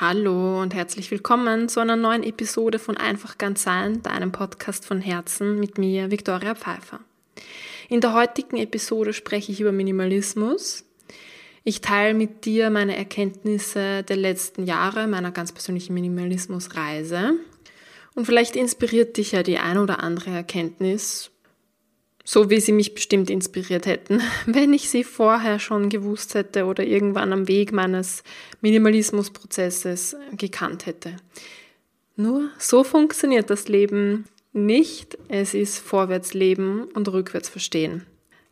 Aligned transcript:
Hallo 0.00 0.62
und 0.62 0.76
herzlich 0.76 1.10
willkommen 1.10 1.68
zu 1.68 1.80
einer 1.80 1.96
neuen 1.96 2.22
Episode 2.22 2.78
von 2.78 2.96
Einfach 2.96 3.36
ganz 3.36 3.64
sein, 3.64 4.00
deinem 4.00 4.30
Podcast 4.30 4.86
von 4.86 5.00
Herzen 5.00 5.58
mit 5.58 5.76
mir, 5.76 6.12
Viktoria 6.12 6.54
Pfeiffer. 6.54 7.00
In 7.88 8.00
der 8.00 8.14
heutigen 8.14 8.58
Episode 8.58 9.12
spreche 9.12 9.50
ich 9.50 9.60
über 9.60 9.72
Minimalismus. 9.72 10.84
Ich 11.64 11.80
teile 11.80 12.14
mit 12.14 12.44
dir 12.44 12.70
meine 12.70 12.96
Erkenntnisse 12.96 14.04
der 14.04 14.16
letzten 14.16 14.66
Jahre, 14.66 15.08
meiner 15.08 15.32
ganz 15.32 15.50
persönlichen 15.50 15.94
Minimalismusreise. 15.94 17.32
Und 18.14 18.24
vielleicht 18.24 18.54
inspiriert 18.54 19.16
dich 19.16 19.32
ja 19.32 19.42
die 19.42 19.58
eine 19.58 19.82
oder 19.82 20.00
andere 20.00 20.30
Erkenntnis 20.30 21.32
so 22.30 22.50
wie 22.50 22.60
sie 22.60 22.72
mich 22.72 22.92
bestimmt 22.92 23.30
inspiriert 23.30 23.86
hätten, 23.86 24.20
wenn 24.46 24.74
ich 24.74 24.90
sie 24.90 25.02
vorher 25.02 25.58
schon 25.58 25.88
gewusst 25.88 26.34
hätte 26.34 26.66
oder 26.66 26.84
irgendwann 26.84 27.32
am 27.32 27.48
Weg 27.48 27.72
meines 27.72 28.22
Minimalismusprozesses 28.60 30.14
gekannt 30.36 30.84
hätte. 30.84 31.16
Nur 32.16 32.50
so 32.58 32.84
funktioniert 32.84 33.48
das 33.48 33.68
Leben 33.68 34.26
nicht. 34.52 35.16
Es 35.28 35.54
ist 35.54 35.78
vorwärts 35.78 36.34
leben 36.34 36.82
und 36.92 37.10
rückwärts 37.10 37.48
verstehen. 37.48 38.04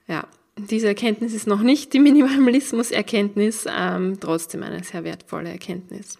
Ja, 0.08 0.26
diese 0.56 0.86
Erkenntnis 0.86 1.34
ist 1.34 1.46
noch 1.46 1.60
nicht 1.60 1.92
die 1.92 1.98
Minimalismus-Erkenntnis, 2.00 3.66
ähm, 3.68 4.18
trotzdem 4.18 4.62
eine 4.62 4.84
sehr 4.84 5.04
wertvolle 5.04 5.50
Erkenntnis. 5.50 6.18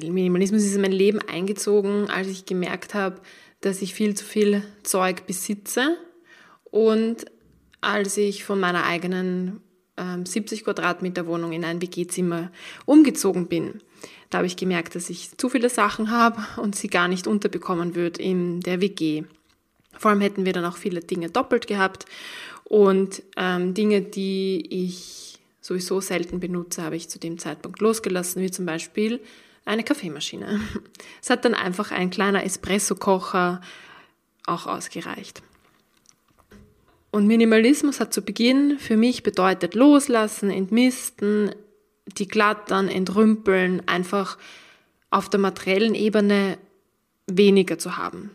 Minimalismus 0.00 0.62
ist 0.62 0.76
in 0.76 0.82
mein 0.82 0.92
Leben 0.92 1.18
eingezogen, 1.18 2.08
als 2.08 2.28
ich 2.28 2.46
gemerkt 2.46 2.94
habe, 2.94 3.20
dass 3.62 3.82
ich 3.82 3.94
viel 3.94 4.14
zu 4.14 4.24
viel 4.24 4.62
Zeug 4.84 5.26
besitze 5.26 5.96
und 6.74 7.26
als 7.80 8.16
ich 8.16 8.42
von 8.42 8.58
meiner 8.58 8.84
eigenen 8.84 9.60
ähm, 9.96 10.26
70 10.26 10.64
Quadratmeter 10.64 11.24
Wohnung 11.28 11.52
in 11.52 11.64
ein 11.64 11.80
WG-Zimmer 11.80 12.50
umgezogen 12.84 13.46
bin. 13.46 13.80
Da 14.28 14.38
habe 14.38 14.48
ich 14.48 14.56
gemerkt, 14.56 14.96
dass 14.96 15.08
ich 15.08 15.38
zu 15.38 15.48
viele 15.48 15.70
Sachen 15.70 16.10
habe 16.10 16.44
und 16.56 16.74
sie 16.74 16.88
gar 16.88 17.06
nicht 17.06 17.28
unterbekommen 17.28 17.94
wird 17.94 18.18
in 18.18 18.58
der 18.58 18.80
WG. 18.80 19.22
Vor 19.96 20.10
allem 20.10 20.20
hätten 20.20 20.44
wir 20.44 20.52
dann 20.52 20.64
auch 20.64 20.76
viele 20.76 20.98
Dinge 20.98 21.30
doppelt 21.30 21.68
gehabt 21.68 22.06
und 22.64 23.22
ähm, 23.36 23.72
Dinge, 23.74 24.02
die 24.02 24.66
ich 24.68 25.38
sowieso 25.60 26.00
selten 26.00 26.40
benutze, 26.40 26.82
habe 26.82 26.96
ich 26.96 27.08
zu 27.08 27.20
dem 27.20 27.38
Zeitpunkt 27.38 27.80
losgelassen, 27.82 28.42
wie 28.42 28.50
zum 28.50 28.66
Beispiel 28.66 29.20
eine 29.64 29.84
Kaffeemaschine. 29.84 30.60
Es 31.22 31.30
hat 31.30 31.44
dann 31.44 31.54
einfach 31.54 31.92
ein 31.92 32.10
kleiner 32.10 32.42
Espresso-Kocher 32.42 33.60
auch 34.44 34.66
ausgereicht. 34.66 35.40
Und 37.14 37.28
Minimalismus 37.28 38.00
hat 38.00 38.12
zu 38.12 38.22
Beginn 38.22 38.76
für 38.80 38.96
mich 38.96 39.22
bedeutet 39.22 39.76
loslassen, 39.76 40.50
entmisten, 40.50 41.54
die 42.18 42.26
glattern, 42.26 42.88
entrümpeln, 42.88 43.86
einfach 43.86 44.36
auf 45.10 45.30
der 45.30 45.38
materiellen 45.38 45.94
Ebene 45.94 46.58
weniger 47.28 47.78
zu 47.78 47.96
haben. 47.96 48.32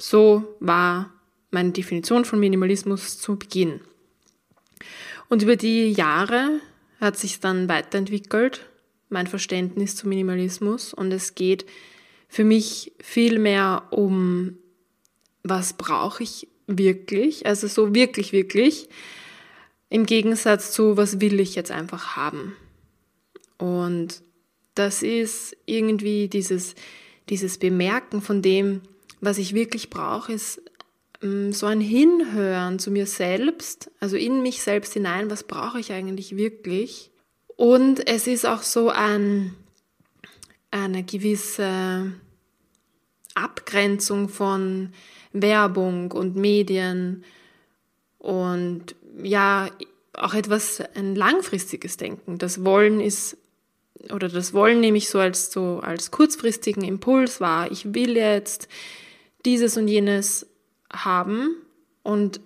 So 0.00 0.56
war 0.60 1.12
meine 1.50 1.72
Definition 1.72 2.24
von 2.24 2.40
Minimalismus 2.40 3.18
zu 3.18 3.36
Beginn. 3.36 3.82
Und 5.28 5.42
über 5.42 5.56
die 5.56 5.92
Jahre 5.92 6.58
hat 7.00 7.18
sich 7.18 7.38
dann 7.38 7.68
weiterentwickelt 7.68 8.64
mein 9.10 9.26
Verständnis 9.26 9.94
zu 9.94 10.08
Minimalismus 10.08 10.94
und 10.94 11.12
es 11.12 11.34
geht 11.34 11.66
für 12.28 12.44
mich 12.44 12.92
viel 12.98 13.38
mehr 13.38 13.88
um, 13.90 14.56
was 15.42 15.74
brauche 15.74 16.22
ich 16.22 16.48
wirklich, 16.78 17.46
also 17.46 17.66
so 17.66 17.94
wirklich, 17.94 18.32
wirklich, 18.32 18.88
im 19.88 20.06
Gegensatz 20.06 20.72
zu, 20.72 20.96
was 20.96 21.20
will 21.20 21.38
ich 21.40 21.54
jetzt 21.54 21.70
einfach 21.70 22.16
haben. 22.16 22.56
Und 23.58 24.22
das 24.74 25.02
ist 25.02 25.56
irgendwie 25.66 26.28
dieses, 26.28 26.74
dieses 27.28 27.58
Bemerken 27.58 28.22
von 28.22 28.42
dem, 28.42 28.80
was 29.20 29.38
ich 29.38 29.54
wirklich 29.54 29.90
brauche, 29.90 30.32
ist 30.32 30.62
ähm, 31.22 31.52
so 31.52 31.66
ein 31.66 31.80
Hinhören 31.80 32.78
zu 32.78 32.90
mir 32.90 33.06
selbst, 33.06 33.90
also 34.00 34.16
in 34.16 34.42
mich 34.42 34.62
selbst 34.62 34.94
hinein, 34.94 35.30
was 35.30 35.44
brauche 35.44 35.78
ich 35.78 35.92
eigentlich 35.92 36.36
wirklich 36.36 37.12
und 37.62 38.08
es 38.08 38.26
ist 38.26 38.44
auch 38.44 38.62
so 38.62 38.88
ein, 38.88 39.54
eine 40.72 41.04
gewisse 41.04 42.12
Abgrenzung 43.34 44.28
von 44.28 44.92
Werbung 45.32 46.12
und 46.12 46.36
Medien 46.36 47.24
und 48.18 48.94
ja, 49.22 49.68
auch 50.14 50.34
etwas 50.34 50.82
ein 50.94 51.14
langfristiges 51.14 51.96
Denken. 51.96 52.38
Das 52.38 52.64
Wollen 52.64 53.00
ist 53.00 53.36
oder 54.10 54.28
das 54.28 54.52
Wollen 54.52 54.80
nehme 54.80 54.98
ich 54.98 55.08
so 55.08 55.18
als 55.18 55.52
so 55.52 55.80
als 55.82 56.10
kurzfristigen 56.10 56.82
Impuls 56.82 57.40
wahr. 57.40 57.70
Ich 57.70 57.94
will 57.94 58.16
jetzt 58.16 58.68
dieses 59.44 59.76
und 59.76 59.88
jenes 59.88 60.46
haben 60.92 61.56
und 62.02 62.40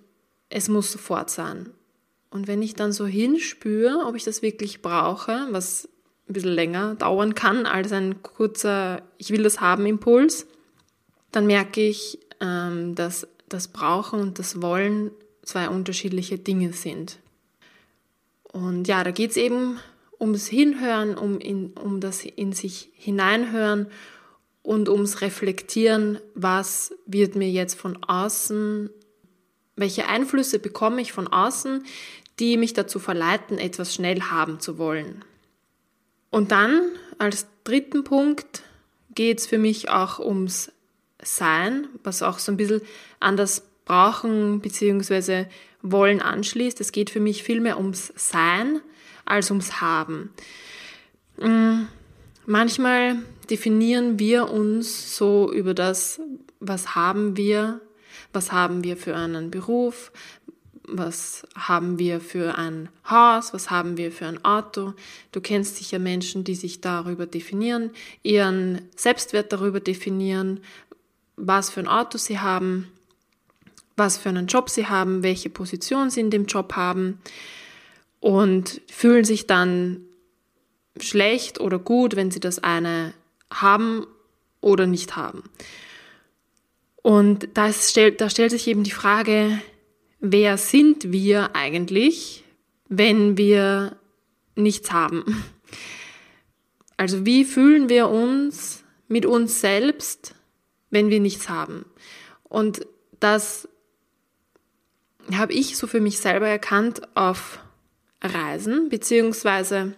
es 0.49 0.69
muss 0.69 0.93
sofort 0.93 1.31
sein. 1.31 1.71
Und 2.31 2.47
wenn 2.47 2.63
ich 2.63 2.75
dann 2.75 2.93
so 2.93 3.07
hinspüre, 3.07 4.05
ob 4.07 4.15
ich 4.15 4.25
das 4.25 4.43
wirklich 4.43 4.83
brauche, 4.83 5.47
was 5.51 5.89
ein 6.29 6.33
bisschen 6.33 6.53
länger 6.53 6.95
dauern 6.97 7.35
kann 7.35 7.67
als 7.67 7.93
ein 7.93 8.23
kurzer 8.23 9.03
Ich 9.17 9.31
will 9.31 9.43
das 9.43 9.61
haben 9.61 9.87
Impuls, 9.87 10.47
dann 11.33 11.47
merke 11.47 11.81
ich, 11.81 12.19
ähm, 12.41 12.95
dass 12.95 13.27
das 13.49 13.69
Brauchen 13.69 14.21
und 14.21 14.39
das 14.39 14.61
Wollen 14.63 15.11
zwei 15.43 15.69
unterschiedliche 15.69 16.39
Dinge 16.39 16.73
sind. 16.73 17.19
Und 18.53 18.89
ja, 18.89 19.05
da 19.05 19.11
geht 19.11 19.31
es 19.31 19.37
eben 19.37 19.79
ums 20.21 20.47
Hinhören, 20.47 21.17
um, 21.17 21.39
in, 21.39 21.73
um 21.73 22.01
das 22.01 22.25
in 22.25 22.53
sich 22.53 22.91
hineinhören 22.95 23.87
und 24.63 24.89
ums 24.89 25.21
Reflektieren, 25.21 26.19
was 26.35 26.93
wird 27.07 27.37
mir 27.37 27.51
jetzt 27.51 27.79
von 27.79 28.03
außen, 28.03 28.91
welche 29.77 30.09
Einflüsse 30.09 30.59
bekomme 30.59 31.01
ich 31.03 31.13
von 31.13 31.29
außen, 31.29 31.85
die 32.41 32.57
mich 32.57 32.73
dazu 32.73 32.99
verleiten, 32.99 33.59
etwas 33.59 33.95
schnell 33.95 34.23
haben 34.23 34.59
zu 34.59 34.79
wollen. 34.79 35.25
Und 36.31 36.51
dann 36.51 36.83
als 37.19 37.47
dritten 37.65 38.05
Punkt 38.05 38.63
geht 39.15 39.39
es 39.39 39.47
für 39.47 39.59
mich 39.59 39.89
auch 39.89 40.19
ums 40.19 40.73
Sein, 41.27 41.89
was 42.03 42.23
auch 42.23 42.39
so 42.39 42.53
ein 42.53 42.57
bisschen 42.57 42.81
an 43.21 43.37
das 43.37 43.63
Brauchen 43.85 44.61
bzw. 44.61 45.47
Wollen 45.83 46.21
anschließt. 46.21 46.81
Es 46.81 46.93
geht 46.93 47.11
für 47.11 47.21
mich 47.21 47.43
viel 47.43 47.61
mehr 47.61 47.79
ums 47.79 48.13
Sein 48.17 48.81
als 49.25 49.51
ums 49.51 49.81
Haben. 49.81 50.31
Mm, 51.39 51.83
manchmal 52.47 53.17
definieren 53.51 54.19
wir 54.19 54.51
uns 54.51 55.17
so 55.17 55.53
über 55.53 55.75
das, 55.75 56.21
was 56.61 56.95
haben 56.95 57.37
wir, 57.37 57.81
was 58.33 58.53
haben 58.53 58.83
wir 58.85 58.97
für 58.97 59.15
einen 59.15 59.51
Beruf, 59.51 60.13
was 60.89 61.47
haben 61.57 61.99
wir 61.99 62.21
für 62.21 62.57
ein 62.57 62.89
Haus, 63.09 63.53
was 63.53 63.71
haben 63.71 63.97
wir 63.97 64.13
für 64.13 64.27
ein 64.27 64.45
Auto. 64.45 64.95
Du 65.33 65.41
kennst 65.41 65.77
sicher 65.77 65.99
Menschen, 65.99 66.45
die 66.45 66.55
sich 66.55 66.81
darüber 66.81 67.27
definieren, 67.27 67.91
ihren 68.23 68.83
Selbstwert 68.95 69.53
darüber 69.53 69.81
definieren, 69.81 70.61
was 71.37 71.71
für 71.71 71.81
ein 71.81 71.89
Auto 71.89 72.19
sie 72.19 72.39
haben, 72.39 72.91
was 73.97 74.17
für 74.17 74.29
einen 74.29 74.47
Job 74.47 74.71
sie 74.71 74.87
haben, 74.87 75.23
welche 75.23 75.51
Position 75.51 76.11
sie 76.11 76.21
in 76.21 76.31
dem 76.31 76.47
Job 76.47 76.75
haben 76.75 77.21
und 78.21 78.81
fühlen 78.91 79.25
sich 79.25 79.47
dann 79.47 80.01
schlecht 80.99 81.61
oder 81.61 81.79
gut, 81.79 82.17
wenn 82.17 82.31
sie 82.31 82.41
das 82.41 82.59
eine 82.59 83.13
haben 83.51 84.07
oder 84.61 84.87
nicht 84.87 85.17
haben. 85.17 85.45
Und 87.03 87.49
da, 87.55 87.73
stellt, 87.73 88.21
da 88.21 88.29
stellt 88.29 88.51
sich 88.51 88.67
eben 88.67 88.83
die 88.83 88.91
Frage, 88.91 89.61
wer 90.19 90.59
sind 90.59 91.13
wir 91.13 91.55
eigentlich, 91.55 92.45
wenn 92.89 93.37
wir 93.37 93.97
nichts 94.57 94.93
haben? 94.93 95.45
Also 96.97 97.27
wie 97.27 97.45
fühlen 97.45 97.91
wir 97.91 98.09
uns 98.09 98.83
mit 99.07 99.27
uns 99.27 99.61
selbst, 99.61 100.35
wenn 100.97 101.11
wir 101.11 101.21
nichts 101.21 101.51
haben? 101.51 101.85
Und 102.45 102.87
das 103.21 103.69
habe 105.35 105.53
ich 105.53 105.77
so 105.77 105.87
für 105.87 106.01
mich 106.01 106.19
selber 106.19 106.49
erkannt 106.49 107.03
auf 107.15 107.59
Reisen, 108.23 108.89
beziehungsweise 108.89 109.93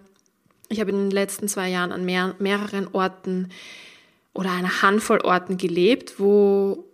ich 0.68 0.80
habe 0.80 0.90
in 0.90 0.96
den 0.96 1.10
letzten 1.12 1.46
zwei 1.46 1.68
Jahren 1.68 1.92
an 1.92 2.04
mehr, 2.04 2.34
mehreren 2.40 2.88
Orten 2.92 3.50
oder 4.34 4.50
einer 4.50 4.82
Handvoll 4.82 5.20
Orten 5.20 5.56
gelebt, 5.56 6.18
wo 6.18 6.84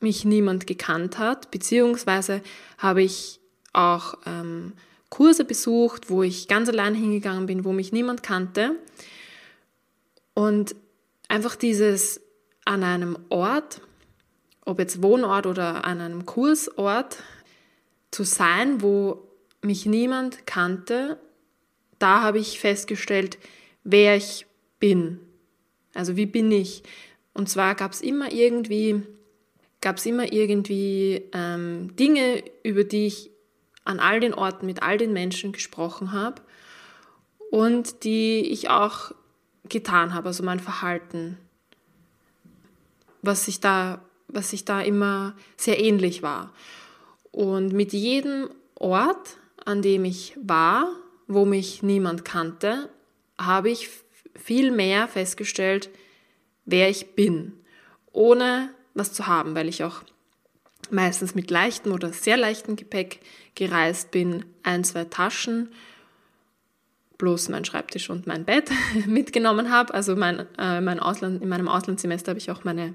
mich 0.00 0.26
niemand 0.26 0.66
gekannt 0.66 1.16
hat, 1.18 1.50
beziehungsweise 1.50 2.42
habe 2.76 3.02
ich 3.02 3.40
auch 3.72 4.18
ähm, 4.26 4.74
Kurse 5.08 5.46
besucht, 5.46 6.10
wo 6.10 6.22
ich 6.22 6.48
ganz 6.48 6.68
allein 6.68 6.94
hingegangen 6.94 7.46
bin, 7.46 7.64
wo 7.64 7.72
mich 7.72 7.92
niemand 7.92 8.22
kannte. 8.22 8.76
Und 10.34 10.76
einfach 11.28 11.56
dieses 11.56 12.20
an 12.68 12.84
einem 12.84 13.18
Ort, 13.30 13.80
ob 14.66 14.78
jetzt 14.78 15.02
Wohnort 15.02 15.46
oder 15.46 15.86
an 15.86 16.02
einem 16.02 16.26
Kursort, 16.26 17.22
zu 18.10 18.24
sein, 18.24 18.82
wo 18.82 19.26
mich 19.62 19.86
niemand 19.86 20.46
kannte, 20.46 21.18
da 21.98 22.20
habe 22.22 22.38
ich 22.38 22.60
festgestellt, 22.60 23.38
wer 23.84 24.16
ich 24.16 24.46
bin. 24.78 25.18
Also 25.94 26.16
wie 26.16 26.26
bin 26.26 26.52
ich? 26.52 26.82
Und 27.32 27.48
zwar 27.48 27.74
gab 27.74 27.92
es 27.92 28.02
immer 28.02 28.32
irgendwie, 28.32 29.02
gab 29.80 29.96
es 29.96 30.04
immer 30.04 30.30
irgendwie 30.30 31.22
ähm, 31.32 31.96
Dinge, 31.96 32.44
über 32.64 32.84
die 32.84 33.06
ich 33.06 33.30
an 33.84 33.98
all 33.98 34.20
den 34.20 34.34
Orten 34.34 34.66
mit 34.66 34.82
all 34.82 34.98
den 34.98 35.14
Menschen 35.14 35.52
gesprochen 35.52 36.12
habe 36.12 36.42
und 37.50 38.04
die 38.04 38.40
ich 38.40 38.68
auch 38.68 39.12
getan 39.70 40.12
habe, 40.12 40.28
also 40.28 40.42
mein 40.42 40.60
Verhalten, 40.60 41.38
was 43.22 43.44
sich 43.44 43.60
da, 43.60 44.02
was 44.28 44.50
sich 44.50 44.64
da 44.64 44.80
immer 44.80 45.34
sehr 45.56 45.80
ähnlich 45.80 46.22
war. 46.22 46.52
Und 47.30 47.72
mit 47.72 47.92
jedem 47.92 48.50
Ort, 48.74 49.36
an 49.64 49.82
dem 49.82 50.04
ich 50.04 50.36
war, 50.40 50.88
wo 51.26 51.44
mich 51.44 51.82
niemand 51.82 52.24
kannte, 52.24 52.88
habe 53.38 53.70
ich 53.70 53.90
viel 54.34 54.70
mehr 54.70 55.08
festgestellt, 55.08 55.90
wer 56.64 56.88
ich 56.88 57.14
bin, 57.14 57.52
ohne 58.12 58.70
was 58.94 59.12
zu 59.12 59.26
haben, 59.26 59.54
weil 59.54 59.68
ich 59.68 59.84
auch 59.84 60.02
meistens 60.90 61.34
mit 61.34 61.50
leichtem 61.50 61.92
oder 61.92 62.12
sehr 62.12 62.36
leichtem 62.36 62.76
Gepäck 62.76 63.20
gereist 63.54 64.10
bin, 64.10 64.44
ein, 64.62 64.84
zwei 64.84 65.04
Taschen, 65.04 65.70
bloß 67.18 67.48
mein 67.48 67.64
Schreibtisch 67.64 68.10
und 68.10 68.26
mein 68.26 68.44
Bett 68.44 68.70
mitgenommen 69.06 69.70
habe. 69.70 69.92
Also 69.92 70.16
mein, 70.16 70.46
äh, 70.56 70.80
mein 70.80 71.00
Ausland, 71.00 71.42
in 71.42 71.48
meinem 71.48 71.68
Auslandssemester 71.68 72.30
habe 72.30 72.38
ich 72.38 72.50
auch 72.50 72.64
meine, 72.64 72.94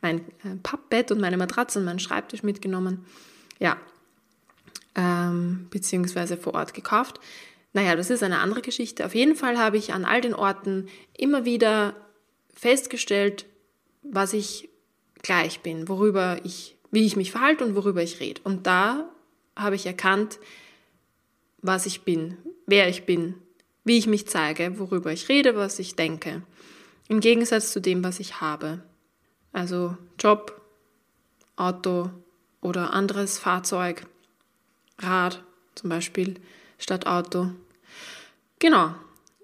mein 0.00 0.20
äh, 0.20 0.56
Pappbett 0.62 1.10
und 1.10 1.20
meine 1.20 1.36
Matratze 1.36 1.78
und 1.78 1.84
meinen 1.84 1.98
Schreibtisch 1.98 2.42
mitgenommen. 2.42 3.04
Ja, 3.58 3.76
ähm, 4.94 5.66
beziehungsweise 5.70 6.36
vor 6.36 6.54
Ort 6.54 6.74
gekauft. 6.74 7.20
Naja, 7.72 7.94
das 7.96 8.10
ist 8.10 8.22
eine 8.22 8.40
andere 8.40 8.62
Geschichte. 8.62 9.04
Auf 9.04 9.14
jeden 9.14 9.36
Fall 9.36 9.58
habe 9.58 9.76
ich 9.76 9.92
an 9.92 10.04
all 10.04 10.20
den 10.20 10.34
Orten 10.34 10.88
immer 11.16 11.44
wieder 11.44 11.94
festgestellt, 12.54 13.46
was 14.02 14.32
ich 14.32 14.68
gleich 15.22 15.60
bin, 15.60 15.88
worüber 15.88 16.38
ich, 16.44 16.76
wie 16.90 17.04
ich 17.04 17.16
mich 17.16 17.30
verhalte 17.30 17.64
und 17.64 17.76
worüber 17.76 18.02
ich 18.02 18.20
rede. 18.20 18.40
Und 18.44 18.66
da 18.66 19.08
habe 19.54 19.76
ich 19.76 19.86
erkannt, 19.86 20.38
was 21.60 21.86
ich 21.86 22.02
bin, 22.02 22.36
wer 22.66 22.88
ich 22.88 23.04
bin, 23.04 23.34
wie 23.84 23.98
ich 23.98 24.06
mich 24.06 24.26
zeige, 24.26 24.78
worüber 24.78 25.12
ich 25.12 25.28
rede, 25.28 25.56
was 25.56 25.78
ich 25.78 25.96
denke. 25.96 26.42
Im 27.08 27.20
Gegensatz 27.20 27.72
zu 27.72 27.80
dem, 27.80 28.04
was 28.04 28.20
ich 28.20 28.40
habe. 28.40 28.82
Also 29.58 29.96
Job, 30.20 30.60
Auto 31.56 32.10
oder 32.60 32.92
anderes 32.92 33.40
Fahrzeug, 33.40 34.06
Rad 35.00 35.42
zum 35.74 35.90
Beispiel 35.90 36.34
statt 36.78 37.08
Auto. 37.08 37.50
Genau. 38.60 38.94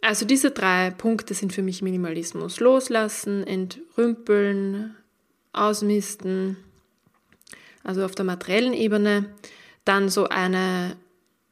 Also 0.03 0.25
diese 0.25 0.53
drei 0.53 0.91
Punkte 0.91 1.35
sind 1.35 1.53
für 1.53 1.63
mich 1.63 1.83
Minimalismus. 1.83 2.61
Loslassen, 2.61 3.45
entrümpeln, 3.45 4.95
ausmisten, 5.53 6.59
also 7.83 8.05
auf 8.05 8.15
der 8.15 8.25
materiellen 8.25 8.73
Ebene. 8.73 9.25
Dann 9.85 10.11
so 10.11 10.29
eine, 10.29 10.95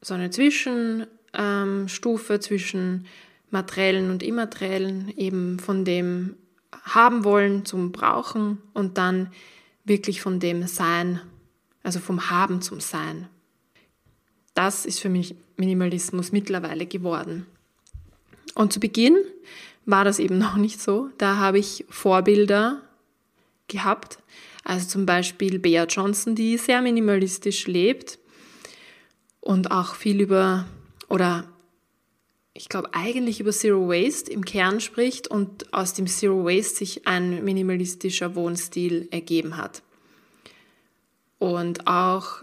so 0.03 0.15
eine 0.15 0.31
Zwischenstufe 0.31 2.35
ähm, 2.35 2.41
zwischen 2.41 3.06
materiellen 3.50 4.11
und 4.11 4.23
immateriellen, 4.23 5.12
eben 5.17 5.58
von 5.58 5.85
dem 5.85 6.37
haben 6.85 7.25
wollen 7.25 7.65
zum 7.65 7.93
Brauchen 7.93 8.59
und 8.73 8.99
dann 8.99 9.31
wirklich 9.85 10.21
von 10.21 10.41
dem 10.41 10.67
Sein, 10.67 11.21
also 11.83 12.01
vom 12.01 12.31
Haben 12.31 12.63
zum 12.63 12.81
Sein. 12.81 13.29
Das 14.55 14.85
ist 14.87 15.01
für 15.01 15.09
mich 15.09 15.35
Minimalismus 15.57 16.33
mittlerweile 16.33 16.87
geworden. 16.87 17.47
Und 18.55 18.73
zu 18.73 18.81
Beginn 18.81 19.17
war 19.87 20.05
das 20.05 20.19
eben 20.19 20.39
noch 20.39 20.57
nicht 20.57 20.81
so. 20.81 21.11
Da 21.19 21.37
habe 21.37 21.59
ich 21.59 21.85
Vorbilder 21.89 22.81
gehabt. 23.69 24.19
Also 24.65 24.87
zum 24.87 25.07
Beispiel 25.07 25.59
Bea 25.59 25.85
Johnson, 25.85 26.35
die 26.35 26.57
sehr 26.57 26.83
minimalistisch 26.83 27.67
lebt 27.67 28.19
und 29.41 29.71
auch 29.71 29.95
viel 29.95 30.21
über, 30.21 30.67
oder 31.09 31.52
ich 32.55 32.69
glaube 32.69 32.91
eigentlich 32.93 33.41
über 33.41 33.53
Zero 33.53 33.89
Waste 33.89 34.31
im 34.31 34.45
Kern 34.45 34.81
spricht 34.81 35.29
und 35.29 35.73
aus 35.73 35.95
dem 35.95 36.07
Zero 36.07 36.45
Waste 36.45 36.77
sich 36.77 37.07
ein 37.07 37.45
minimalistischer 37.45 38.35
Wohnstil 38.35 39.09
ergeben 39.11 39.57
hat. 39.57 39.83
Und 41.39 41.87
auch 41.87 42.43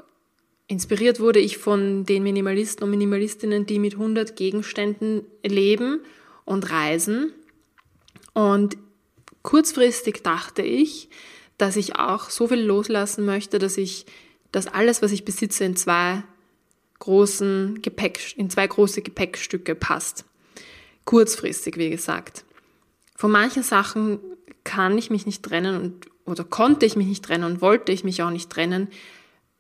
Inspiriert 0.69 1.19
wurde 1.19 1.39
ich 1.39 1.57
von 1.57 2.05
den 2.05 2.21
Minimalisten 2.21 2.83
und 2.83 2.91
Minimalistinnen, 2.91 3.65
die 3.65 3.79
mit 3.79 3.93
100 3.93 4.35
Gegenständen 4.35 5.23
leben 5.43 6.01
und 6.45 6.69
reisen. 6.69 7.33
Und 8.33 8.77
kurzfristig 9.41 10.21
dachte 10.21 10.61
ich, 10.61 11.09
dass 11.57 11.75
ich 11.75 11.95
auch 11.95 12.29
so 12.29 12.47
viel 12.47 12.61
loslassen 12.61 13.25
möchte, 13.25 13.57
dass 13.57 13.77
ich 13.77 14.05
dass 14.51 14.67
alles, 14.67 15.01
was 15.01 15.11
ich 15.11 15.25
besitze, 15.25 15.63
in 15.63 15.75
zwei 15.75 16.23
großen 16.99 17.81
Gepäck, 17.81 18.35
in 18.37 18.49
zwei 18.49 18.67
große 18.67 19.01
Gepäckstücke 19.01 19.75
passt. 19.75 20.25
Kurzfristig, 21.05 21.77
wie 21.77 21.89
gesagt. 21.89 22.43
Von 23.15 23.31
manchen 23.31 23.63
Sachen 23.63 24.19
kann 24.63 24.97
ich 24.97 25.09
mich 25.09 25.25
nicht 25.25 25.43
trennen 25.43 25.81
und, 25.81 26.07
oder 26.25 26.43
konnte 26.43 26.85
ich 26.85 26.95
mich 26.95 27.07
nicht 27.07 27.25
trennen 27.25 27.45
und 27.45 27.61
wollte 27.61 27.91
ich 27.91 28.03
mich 28.03 28.21
auch 28.21 28.29
nicht 28.29 28.49
trennen, 28.49 28.89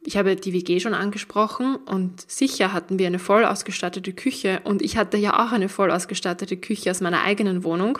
ich 0.01 0.17
habe 0.17 0.35
die 0.35 0.53
WG 0.53 0.79
schon 0.79 0.93
angesprochen 0.93 1.75
und 1.75 2.29
sicher 2.29 2.71
hatten 2.71 2.99
wir 2.99 3.07
eine 3.07 3.19
voll 3.19 3.43
ausgestattete 3.43 4.13
Küche 4.13 4.61
und 4.63 4.81
ich 4.81 4.97
hatte 4.97 5.17
ja 5.17 5.45
auch 5.45 5.51
eine 5.51 5.69
voll 5.69 5.91
ausgestattete 5.91 6.57
Küche 6.57 6.91
aus 6.91 7.01
meiner 7.01 7.23
eigenen 7.23 7.63
Wohnung. 7.63 7.99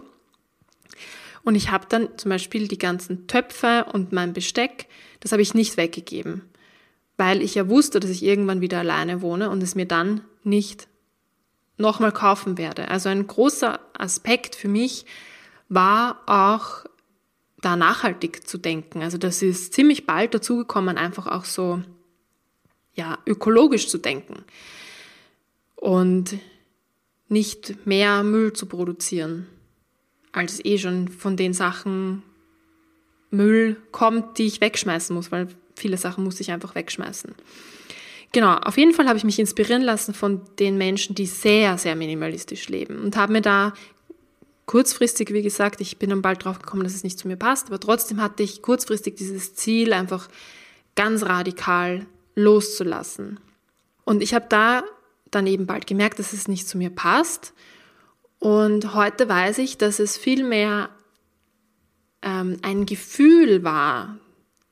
Und 1.44 1.56
ich 1.56 1.71
habe 1.71 1.86
dann 1.89 2.09
zum 2.18 2.30
Beispiel 2.30 2.68
die 2.68 2.77
ganzen 2.77 3.27
Töpfe 3.27 3.86
und 3.91 4.12
mein 4.12 4.33
Besteck, 4.33 4.88
das 5.19 5.31
habe 5.31 5.41
ich 5.41 5.53
nicht 5.53 5.77
weggegeben, 5.77 6.44
weil 7.19 7.42
ich 7.42 7.54
ja 7.54 7.68
wusste, 7.68 8.00
dass 8.00 8.10
ich 8.10 8.24
irgendwann 8.24 8.62
wieder 8.62 8.80
alleine 8.80 9.21
wohne 9.21 9.50
und 9.50 9.62
es 9.62 9.75
mir 9.75 9.86
dann 9.86 10.21
nicht 10.44 10.88
nochmal 11.75 12.13
kaufen 12.13 12.57
werde. 12.57 12.88
Also 12.88 13.10
ein 13.10 13.27
großer 13.27 13.77
Aspekt 13.92 14.56
für 14.56 14.69
mich 14.69 15.06
war 15.68 16.21
auch 16.27 16.86
da 17.60 17.75
nachhaltig 17.75 18.48
zu 18.48 18.57
denken. 18.57 19.01
Also 19.01 19.18
das 19.18 19.42
ist 19.42 19.74
ziemlich 19.74 20.06
bald 20.06 20.33
dazugekommen, 20.33 20.98
einfach 20.98 21.27
auch 21.27 21.44
so 21.44 21.81
ja, 22.94 23.18
ökologisch 23.25 23.89
zu 23.89 23.98
denken 23.98 24.45
und 25.75 26.38
nicht 27.27 27.86
mehr 27.86 28.24
Müll 28.24 28.54
zu 28.54 28.65
produzieren, 28.65 29.45
als 30.31 30.63
eh 30.63 30.77
schon 30.77 31.10
von 31.10 31.36
den 31.36 31.54
Sachen 31.54 32.24
Müll 33.29 33.75
kommt, 33.91 34.38
die 34.38 34.48
ich 34.48 34.62
wegschmeißen 34.62 35.13
muss, 35.13 35.34
weil 35.34 35.50
viele 35.79 35.98
Sachen 35.98 36.24
muss 36.24 36.39
ich 36.39 36.51
einfach 36.51 36.75
wegschmeißen. 36.75 37.33
Genau, 38.31 38.55
auf 38.55 38.77
jeden 38.77 38.93
Fall 38.93 39.07
habe 39.07 39.17
ich 39.17 39.24
mich 39.24 39.39
inspirieren 39.39 39.81
lassen 39.81 40.13
von 40.13 40.41
den 40.59 40.77
Menschen, 40.77 41.15
die 41.15 41.25
sehr, 41.25 41.77
sehr 41.77 41.95
minimalistisch 41.95 42.69
leben 42.69 43.00
und 43.00 43.17
habe 43.17 43.33
mir 43.33 43.41
da 43.41 43.74
kurzfristig, 44.67 45.33
wie 45.33 45.41
gesagt, 45.41 45.81
ich 45.81 45.98
bin 45.98 46.12
dann 46.12 46.21
bald 46.21 46.45
drauf 46.45 46.59
gekommen, 46.59 46.83
dass 46.83 46.93
es 46.93 47.03
nicht 47.03 47.17
zu 47.17 47.27
mir 47.27 47.38
passt, 47.38 47.67
aber 47.69 47.79
trotzdem 47.79 48.21
hatte 48.21 48.43
ich 48.43 48.62
kurzfristig 48.62 49.15
dieses 49.15 49.55
Ziel, 49.55 49.93
einfach 49.93 50.29
ganz 50.95 51.24
radikal 51.24 52.05
loszulassen. 52.36 53.39
Und 54.05 54.21
ich 54.21 54.36
habe 54.36 54.45
da 54.48 54.83
dann 55.31 55.48
eben 55.48 55.65
bald 55.65 55.88
gemerkt, 55.88 56.19
dass 56.19 56.33
es 56.33 56.48
nicht 56.48 56.67
zu 56.67 56.77
mir 56.77 56.91
passt. 56.91 57.53
Und 58.38 58.93
heute 58.93 59.27
weiß 59.27 59.57
ich, 59.57 59.77
dass 59.77 60.00
es 60.00 60.17
vielmehr 60.17 60.89
ähm, 62.21 62.57
ein 62.62 62.86
Gefühl 62.86 63.63
war, 63.63 64.17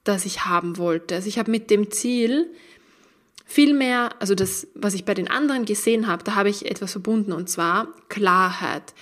das 0.08 0.26
ich 0.26 0.46
haben 0.46 0.78
wollte. 0.78 1.16
Also 1.16 1.28
ich 1.28 1.40
habe 1.40 1.52
mit 1.52 1.70
dem 1.70 1.92
Ziel 1.92 2.48
vielmehr, 3.46 4.10
also 4.20 4.36
das, 4.36 4.68
was 4.76 4.94
ich 4.94 5.06
bei 5.06 5.14
den 5.14 5.30
anderen 5.30 5.66
gesehen 5.66 6.08
habe, 6.08 6.24
da 6.24 6.36
habe 6.36 6.50
ich 6.50 6.70
etwas 6.70 6.92
verbunden 6.92 7.32
und 7.32 7.50
zwar 7.50 7.88
Klarheit. 8.10 8.94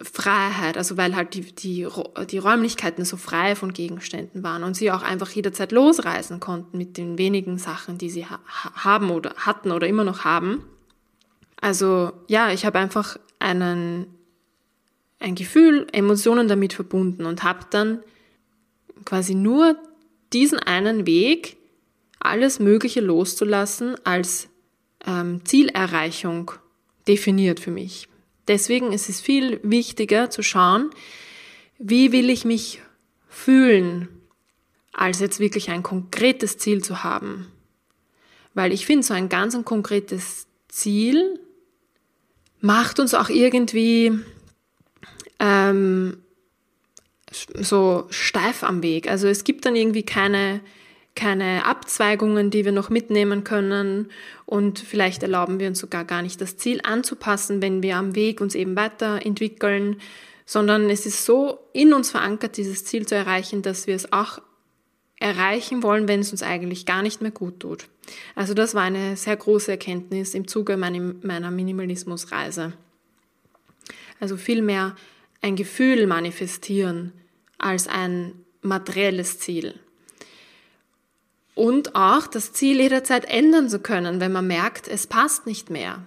Freiheit, 0.00 0.76
also 0.76 0.96
weil 0.96 1.16
halt 1.16 1.34
die, 1.34 1.40
die, 1.40 1.86
die 2.30 2.38
Räumlichkeiten 2.38 3.04
so 3.04 3.16
frei 3.16 3.56
von 3.56 3.72
Gegenständen 3.72 4.44
waren 4.44 4.62
und 4.62 4.74
sie 4.74 4.92
auch 4.92 5.02
einfach 5.02 5.30
jederzeit 5.30 5.72
losreisen 5.72 6.38
konnten 6.38 6.78
mit 6.78 6.96
den 6.96 7.18
wenigen 7.18 7.58
Sachen, 7.58 7.98
die 7.98 8.10
sie 8.10 8.24
ha 8.26 8.38
haben 8.74 9.10
oder 9.10 9.34
hatten 9.34 9.72
oder 9.72 9.88
immer 9.88 10.04
noch 10.04 10.24
haben. 10.24 10.64
Also 11.60 12.12
ja, 12.28 12.52
ich 12.52 12.64
habe 12.64 12.78
einfach 12.78 13.18
einen, 13.40 14.06
ein 15.18 15.34
Gefühl, 15.34 15.88
Emotionen 15.92 16.46
damit 16.46 16.74
verbunden 16.74 17.26
und 17.26 17.42
habe 17.42 17.66
dann 17.70 17.98
quasi 19.04 19.34
nur 19.34 19.76
diesen 20.32 20.58
einen 20.58 21.06
Weg, 21.06 21.56
alles 22.20 22.58
Mögliche 22.58 23.00
loszulassen, 23.00 23.96
als 24.04 24.48
ähm, 25.06 25.44
Zielerreichung 25.44 26.52
definiert 27.06 27.60
für 27.60 27.70
mich. 27.70 28.08
Deswegen 28.48 28.92
ist 28.92 29.08
es 29.08 29.20
viel 29.20 29.60
wichtiger 29.62 30.30
zu 30.30 30.42
schauen, 30.42 30.90
wie 31.78 32.12
will 32.12 32.30
ich 32.30 32.44
mich 32.44 32.80
fühlen, 33.28 34.08
als 34.92 35.20
jetzt 35.20 35.38
wirklich 35.38 35.70
ein 35.70 35.82
konkretes 35.82 36.58
Ziel 36.58 36.82
zu 36.82 37.04
haben. 37.04 37.46
Weil 38.54 38.72
ich 38.72 38.86
finde, 38.86 39.06
so 39.06 39.14
ein 39.14 39.28
ganz 39.28 39.54
ein 39.54 39.64
konkretes 39.64 40.46
Ziel 40.68 41.38
macht 42.60 42.98
uns 42.98 43.14
auch 43.14 43.28
irgendwie 43.28 44.18
ähm, 45.38 46.22
so 47.30 48.06
steif 48.10 48.62
am 48.62 48.82
Weg. 48.82 49.10
Also 49.10 49.28
es 49.28 49.44
gibt 49.44 49.66
dann 49.66 49.76
irgendwie 49.76 50.02
keine, 50.02 50.60
keine 51.14 51.64
Abzweigungen, 51.66 52.50
die 52.50 52.64
wir 52.64 52.72
noch 52.72 52.90
mitnehmen 52.90 53.44
können 53.44 54.10
und 54.46 54.78
vielleicht 54.78 55.22
erlauben 55.22 55.60
wir 55.60 55.68
uns 55.68 55.78
sogar 55.78 56.04
gar 56.04 56.22
nicht 56.22 56.40
das 56.40 56.56
Ziel 56.56 56.80
anzupassen, 56.82 57.60
wenn 57.60 57.82
wir 57.82 57.96
am 57.96 58.14
Weg 58.14 58.40
uns 58.40 58.54
eben 58.54 58.76
weiterentwickeln, 58.76 60.00
sondern 60.46 60.88
es 60.88 61.04
ist 61.04 61.24
so 61.24 61.58
in 61.72 61.92
uns 61.92 62.10
verankert, 62.10 62.56
dieses 62.56 62.84
Ziel 62.84 63.06
zu 63.06 63.14
erreichen, 63.14 63.62
dass 63.62 63.86
wir 63.86 63.94
es 63.94 64.12
auch 64.12 64.40
erreichen 65.20 65.82
wollen, 65.82 66.08
wenn 66.08 66.20
es 66.20 66.30
uns 66.30 66.42
eigentlich 66.42 66.86
gar 66.86 67.02
nicht 67.02 67.20
mehr 67.20 67.32
gut 67.32 67.60
tut. 67.60 67.88
Also 68.34 68.54
das 68.54 68.74
war 68.74 68.82
eine 68.82 69.16
sehr 69.16 69.36
große 69.36 69.72
Erkenntnis 69.72 70.34
im 70.34 70.46
Zuge 70.46 70.76
meiner 70.76 71.50
Minimalismusreise. 71.50 72.72
Also 74.20 74.36
vielmehr 74.36 74.96
ein 75.40 75.56
Gefühl 75.56 76.06
manifestieren 76.06 77.12
als 77.58 77.88
ein 77.88 78.32
materielles 78.62 79.38
Ziel. 79.38 79.74
Und 81.54 81.96
auch 81.96 82.26
das 82.28 82.52
Ziel 82.52 82.80
jederzeit 82.80 83.24
ändern 83.24 83.68
zu 83.68 83.80
können, 83.80 84.20
wenn 84.20 84.30
man 84.30 84.46
merkt, 84.46 84.86
es 84.86 85.06
passt 85.06 85.46
nicht 85.46 85.70
mehr. 85.70 86.04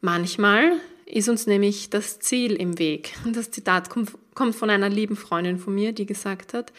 Manchmal 0.00 0.72
ist 1.04 1.28
uns 1.28 1.46
nämlich 1.46 1.90
das 1.90 2.20
Ziel 2.20 2.52
im 2.54 2.78
Weg. 2.78 3.14
Das 3.26 3.50
Zitat 3.50 3.90
kommt 3.90 4.54
von 4.54 4.70
einer 4.70 4.88
lieben 4.88 5.16
Freundin 5.16 5.58
von 5.58 5.74
mir, 5.74 5.92
die 5.92 6.06
gesagt 6.06 6.54
hat, 6.54 6.72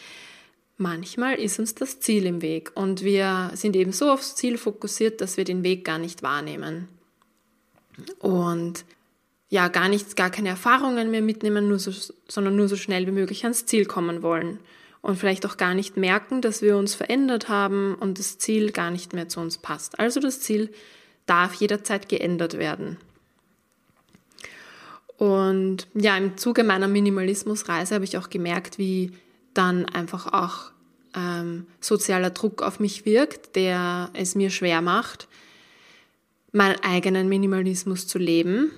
manchmal 0.76 1.36
ist 1.36 1.58
uns 1.58 1.74
das 1.74 2.00
Ziel 2.00 2.26
im 2.26 2.42
Weg 2.42 2.72
und 2.74 3.02
wir 3.04 3.50
sind 3.54 3.76
eben 3.76 3.92
so 3.92 4.10
aufs 4.10 4.34
Ziel 4.34 4.58
fokussiert, 4.58 5.20
dass 5.20 5.36
wir 5.36 5.44
den 5.44 5.62
Weg 5.62 5.84
gar 5.84 5.98
nicht 5.98 6.22
wahrnehmen. 6.22 6.88
Und 8.18 8.84
ja, 9.50 9.68
gar 9.68 9.88
nichts, 9.88 10.14
gar 10.14 10.30
keine 10.30 10.50
Erfahrungen 10.50 11.10
mehr 11.10 11.22
mitnehmen, 11.22 11.68
nur 11.68 11.78
so, 11.78 11.90
sondern 12.28 12.56
nur 12.56 12.68
so 12.68 12.76
schnell 12.76 13.06
wie 13.06 13.12
möglich 13.12 13.44
ans 13.44 13.66
Ziel 13.66 13.86
kommen 13.86 14.22
wollen. 14.22 14.58
Und 15.00 15.16
vielleicht 15.16 15.46
auch 15.46 15.56
gar 15.56 15.74
nicht 15.74 15.96
merken, 15.96 16.42
dass 16.42 16.60
wir 16.60 16.76
uns 16.76 16.94
verändert 16.94 17.48
haben 17.48 17.94
und 17.94 18.18
das 18.18 18.36
Ziel 18.38 18.72
gar 18.72 18.90
nicht 18.90 19.14
mehr 19.14 19.28
zu 19.28 19.40
uns 19.40 19.56
passt. 19.56 19.98
Also 19.98 20.20
das 20.20 20.40
Ziel 20.40 20.70
darf 21.24 21.54
jederzeit 21.54 22.08
geändert 22.08 22.58
werden. 22.58 22.98
Und 25.16 25.88
ja, 25.94 26.16
im 26.16 26.36
Zuge 26.36 26.62
meiner 26.62 26.88
Minimalismusreise 26.88 27.94
habe 27.94 28.04
ich 28.04 28.18
auch 28.18 28.28
gemerkt, 28.28 28.78
wie 28.78 29.12
dann 29.54 29.86
einfach 29.86 30.32
auch 30.32 30.72
ähm, 31.16 31.66
sozialer 31.80 32.30
Druck 32.30 32.60
auf 32.62 32.80
mich 32.80 33.06
wirkt, 33.06 33.56
der 33.56 34.10
es 34.14 34.34
mir 34.34 34.50
schwer 34.50 34.82
macht, 34.82 35.26
meinen 36.52 36.78
eigenen 36.82 37.28
Minimalismus 37.28 38.06
zu 38.06 38.18
leben 38.18 38.70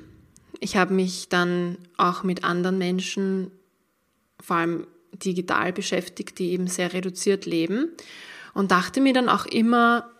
ich 0.60 0.76
habe 0.76 0.94
mich 0.94 1.28
dann 1.28 1.78
auch 1.96 2.22
mit 2.22 2.44
anderen 2.44 2.78
Menschen, 2.78 3.50
vor 4.40 4.56
allem 4.56 4.86
digital 5.12 5.72
beschäftigt, 5.72 6.38
die 6.38 6.52
eben 6.52 6.66
sehr 6.66 6.92
reduziert 6.92 7.46
leben 7.46 7.88
und 8.54 8.70
dachte 8.70 9.00
mir 9.00 9.12
dann 9.12 9.28
auch 9.28 9.46
immer, 9.46 10.10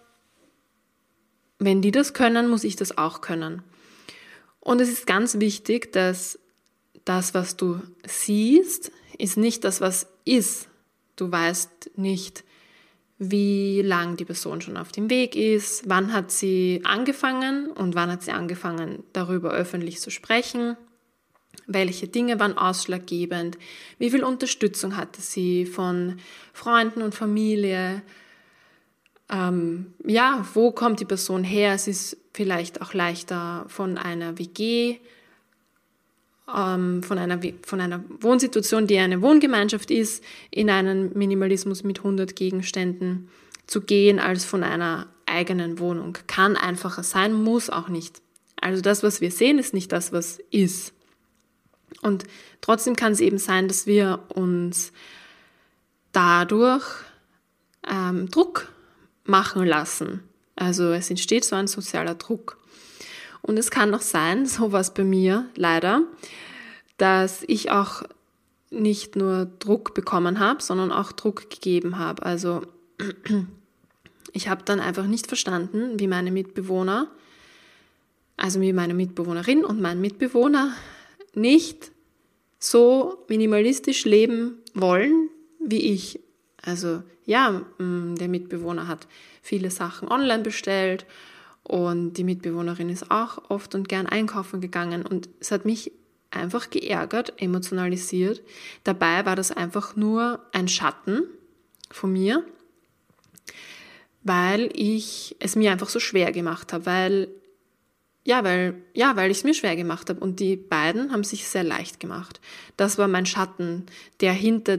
wenn 1.58 1.82
die 1.82 1.90
das 1.90 2.14
können, 2.14 2.48
muss 2.48 2.64
ich 2.64 2.76
das 2.76 2.96
auch 2.96 3.20
können. 3.20 3.62
Und 4.60 4.80
es 4.80 4.88
ist 4.88 5.06
ganz 5.06 5.38
wichtig, 5.38 5.92
dass 5.92 6.38
das, 7.04 7.34
was 7.34 7.56
du 7.56 7.80
siehst, 8.06 8.90
ist 9.18 9.36
nicht 9.36 9.64
das, 9.64 9.80
was 9.80 10.06
ist. 10.24 10.68
Du 11.16 11.30
weißt 11.30 11.92
nicht, 11.96 12.44
wie 13.22 13.82
lang 13.82 14.16
die 14.16 14.24
Person 14.24 14.62
schon 14.62 14.78
auf 14.78 14.92
dem 14.92 15.10
Weg 15.10 15.36
ist, 15.36 15.82
wann 15.86 16.14
hat 16.14 16.30
sie 16.30 16.80
angefangen 16.84 17.70
und 17.70 17.94
wann 17.94 18.10
hat 18.10 18.22
sie 18.22 18.32
angefangen, 18.32 19.04
darüber 19.12 19.50
öffentlich 19.50 20.00
zu 20.00 20.10
sprechen, 20.10 20.74
welche 21.66 22.08
Dinge 22.08 22.40
waren 22.40 22.56
ausschlaggebend, 22.56 23.58
wie 23.98 24.10
viel 24.10 24.24
Unterstützung 24.24 24.96
hatte 24.96 25.20
sie 25.20 25.66
von 25.66 26.18
Freunden 26.54 27.02
und 27.02 27.14
Familie, 27.14 28.00
ähm, 29.28 29.92
ja, 30.06 30.46
wo 30.54 30.72
kommt 30.72 31.00
die 31.00 31.04
Person 31.04 31.44
her, 31.44 31.74
es 31.74 31.88
ist 31.88 32.16
vielleicht 32.32 32.80
auch 32.80 32.94
leichter 32.94 33.66
von 33.68 33.98
einer 33.98 34.38
WG 34.38 34.96
ähm, 36.56 37.02
von, 37.02 37.18
einer, 37.18 37.38
von 37.62 37.80
einer 37.80 38.02
Wohnsituation, 38.20 38.86
die 38.86 38.98
eine 38.98 39.22
Wohngemeinschaft 39.22 39.90
ist, 39.90 40.22
in 40.50 40.70
einen 40.70 41.16
Minimalismus 41.16 41.82
mit 41.84 41.98
100 41.98 42.34
Gegenständen 42.36 43.28
zu 43.66 43.80
gehen, 43.80 44.18
als 44.18 44.44
von 44.44 44.64
einer 44.64 45.06
eigenen 45.26 45.78
Wohnung. 45.78 46.18
Kann 46.26 46.56
einfacher 46.56 47.02
sein, 47.02 47.32
muss 47.32 47.70
auch 47.70 47.88
nicht. 47.88 48.20
Also 48.60 48.82
das, 48.82 49.02
was 49.02 49.20
wir 49.20 49.30
sehen, 49.30 49.58
ist 49.58 49.74
nicht 49.74 49.92
das, 49.92 50.12
was 50.12 50.38
ist. 50.50 50.92
Und 52.02 52.24
trotzdem 52.60 52.96
kann 52.96 53.12
es 53.12 53.20
eben 53.20 53.38
sein, 53.38 53.68
dass 53.68 53.86
wir 53.86 54.20
uns 54.28 54.92
dadurch 56.12 56.84
ähm, 57.88 58.28
Druck 58.30 58.68
machen 59.24 59.64
lassen. 59.64 60.22
Also 60.56 60.92
es 60.92 61.08
entsteht 61.10 61.44
so 61.44 61.56
ein 61.56 61.66
sozialer 61.66 62.14
Druck. 62.14 62.58
Und 63.42 63.58
es 63.58 63.70
kann 63.70 63.94
auch 63.94 64.02
sein, 64.02 64.46
so 64.46 64.72
war 64.72 64.80
es 64.80 64.92
bei 64.92 65.04
mir 65.04 65.48
leider, 65.56 66.02
dass 66.96 67.44
ich 67.46 67.70
auch 67.70 68.02
nicht 68.70 69.16
nur 69.16 69.46
Druck 69.58 69.94
bekommen 69.94 70.38
habe, 70.38 70.62
sondern 70.62 70.92
auch 70.92 71.12
Druck 71.12 71.50
gegeben 71.50 71.98
habe. 71.98 72.24
Also 72.24 72.62
ich 74.32 74.48
habe 74.48 74.62
dann 74.64 74.80
einfach 74.80 75.06
nicht 75.06 75.26
verstanden, 75.26 75.98
wie 75.98 76.06
meine 76.06 76.30
Mitbewohner, 76.30 77.08
also 78.36 78.60
wie 78.60 78.72
meine 78.72 78.94
Mitbewohnerin 78.94 79.64
und 79.64 79.80
mein 79.80 80.00
Mitbewohner 80.00 80.72
nicht 81.34 81.90
so 82.58 83.24
minimalistisch 83.28 84.04
leben 84.04 84.58
wollen 84.74 85.30
wie 85.60 85.92
ich. 85.92 86.20
Also 86.62 87.02
ja, 87.26 87.62
der 87.78 88.28
Mitbewohner 88.28 88.88
hat 88.88 89.06
viele 89.42 89.70
Sachen 89.70 90.08
online 90.08 90.42
bestellt 90.42 91.06
und 91.62 92.14
die 92.14 92.24
Mitbewohnerin 92.24 92.88
ist 92.88 93.10
auch 93.10 93.50
oft 93.50 93.74
und 93.74 93.88
gern 93.88 94.06
einkaufen 94.06 94.60
gegangen 94.60 95.06
und 95.06 95.28
es 95.40 95.50
hat 95.50 95.64
mich 95.64 95.92
einfach 96.30 96.70
geärgert, 96.70 97.34
emotionalisiert. 97.40 98.42
Dabei 98.84 99.26
war 99.26 99.36
das 99.36 99.50
einfach 99.50 99.96
nur 99.96 100.40
ein 100.52 100.68
Schatten 100.68 101.24
von 101.90 102.12
mir, 102.12 102.44
weil 104.22 104.70
ich 104.74 105.36
es 105.40 105.56
mir 105.56 105.72
einfach 105.72 105.88
so 105.88 106.00
schwer 106.00 106.32
gemacht 106.32 106.72
habe, 106.72 106.86
weil 106.86 107.28
ja, 108.22 108.44
weil 108.44 108.82
ja, 108.94 109.16
weil 109.16 109.30
ich 109.30 109.38
es 109.38 109.44
mir 109.44 109.54
schwer 109.54 109.76
gemacht 109.76 110.10
habe 110.10 110.20
und 110.20 110.40
die 110.40 110.56
beiden 110.56 111.10
haben 111.10 111.24
sich 111.24 111.48
sehr 111.48 111.64
leicht 111.64 112.00
gemacht. 112.00 112.40
Das 112.76 112.98
war 112.98 113.08
mein 113.08 113.26
Schatten, 113.26 113.86
der 114.20 114.32
hinter 114.32 114.78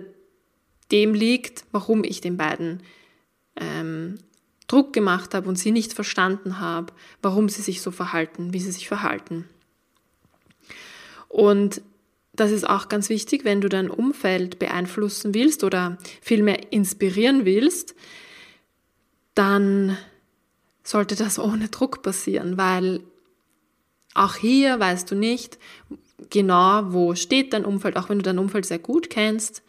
dem 0.91 1.13
liegt, 1.13 1.65
warum 1.71 2.03
ich 2.03 2.21
den 2.21 2.37
beiden 2.37 2.83
ähm, 3.59 4.19
Druck 4.71 4.93
gemacht 4.93 5.33
habe 5.33 5.49
und 5.49 5.57
sie 5.57 5.71
nicht 5.71 5.93
verstanden 5.93 6.59
habe, 6.59 6.93
warum 7.21 7.49
sie 7.49 7.61
sich 7.61 7.81
so 7.81 7.91
verhalten, 7.91 8.53
wie 8.53 8.59
sie 8.59 8.71
sich 8.71 8.87
verhalten. 8.87 9.45
Und 11.27 11.81
das 12.33 12.51
ist 12.51 12.67
auch 12.67 12.87
ganz 12.87 13.09
wichtig, 13.09 13.43
wenn 13.43 13.59
du 13.59 13.67
dein 13.67 13.89
Umfeld 13.89 14.59
beeinflussen 14.59 15.33
willst 15.33 15.63
oder 15.63 15.97
vielmehr 16.21 16.71
inspirieren 16.71 17.45
willst, 17.45 17.95
dann 19.35 19.97
sollte 20.83 21.15
das 21.15 21.37
ohne 21.37 21.67
Druck 21.67 22.01
passieren, 22.01 22.57
weil 22.57 23.01
auch 24.13 24.35
hier 24.35 24.79
weißt 24.79 25.11
du 25.11 25.15
nicht 25.15 25.57
genau, 26.29 26.93
wo 26.93 27.15
steht 27.15 27.53
dein 27.53 27.65
Umfeld, 27.65 27.97
auch 27.97 28.09
wenn 28.09 28.19
du 28.19 28.23
dein 28.23 28.39
Umfeld 28.39 28.65
sehr 28.65 28.79
gut 28.79 29.09
kennst. 29.09 29.63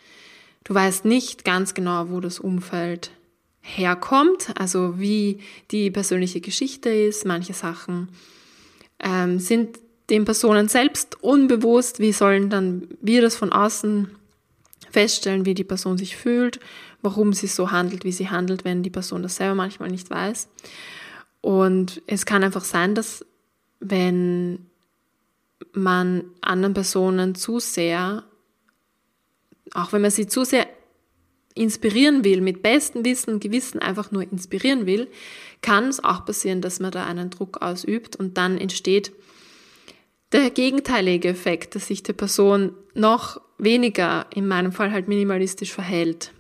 Du 0.65 0.75
weißt 0.75 1.05
nicht 1.05 1.45
ganz 1.45 1.75
genau, 1.75 2.11
wo 2.11 2.21
das 2.21 2.39
Umfeld 2.39 3.11
herkommt, 3.63 4.53
also 4.59 4.99
wie 4.99 5.39
die 5.71 5.91
persönliche 5.91 6.41
Geschichte 6.41 6.91
ist. 6.91 7.25
Manche 7.25 7.55
Sachen 7.55 8.09
ähm, 8.99 9.39
sind 9.39 9.79
den 10.11 10.25
Personen 10.25 10.69
selbst 10.69 11.23
unbewusst. 11.23 12.01
Wie 12.01 12.13
sollen 12.13 12.51
dann 12.51 12.89
wir 13.01 13.23
das 13.23 13.37
von 13.37 13.53
außen 13.53 14.11
feststellen, 14.91 15.47
wie 15.47 15.55
die 15.55 15.65
Person 15.65 15.97
sich 15.97 16.17
fühlt, 16.17 16.61
warum 17.01 17.33
sie 17.33 17.47
so 17.47 17.71
handelt, 17.71 18.05
wie 18.05 18.13
sie 18.13 18.29
handelt, 18.29 18.65
wenn 18.65 18.83
die 18.83 18.91
Person 18.91 19.23
das 19.23 19.37
selber 19.37 19.55
manchmal 19.55 19.91
nicht 19.91 20.11
weiß. 20.11 20.49
Und 21.41 22.03
es 22.07 22.27
kann 22.27 22.45
einfach 22.45 22.65
sein, 22.65 22.95
dass 22.95 23.25
wenn 23.81 24.67
man 25.73 26.25
anderen 26.41 26.75
Personen 26.75 27.35
zu 27.35 27.59
sehr, 27.59 28.25
auch 29.73 29.93
wenn 29.93 30.03
man 30.03 30.11
sie 30.11 30.27
zu 30.27 30.45
sehr 30.45 30.67
inspirieren 31.55 32.25
will, 32.25 32.41
mit 32.41 32.63
bestem 32.63 33.05
Wissen 33.05 33.35
und 33.35 33.43
Gewissen 33.43 33.81
einfach 33.81 34.11
nur 34.11 34.23
inspirieren 34.23 34.87
will, 34.87 35.09
kann 35.61 35.89
es 35.89 36.03
auch 36.03 36.25
passieren, 36.25 36.61
dass 36.61 36.81
man 36.81 36.91
da 36.91 37.05
einen 37.05 37.31
Druck 37.31 37.63
ausübt 37.63 38.17
und 38.17 38.37
dann 38.37 38.59
entsteht 38.59 39.13
der 40.33 40.51
gegenteilige 40.51 41.29
Effekt, 41.29 41.75
dass 41.75 41.89
sich 41.89 42.03
die 42.03 42.15
Person 42.15 42.75
noch 42.95 43.41
weniger, 43.59 44.27
in 44.35 44.49
meinem 44.49 44.73
Fall 44.73 44.91
halt 44.91 45.09
minimalistisch 45.09 45.73
verhält. 45.73 46.33